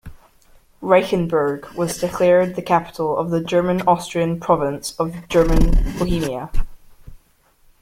[0.81, 6.49] Reichenberg was declared the capital of the German-Austrian province of German Bohemia.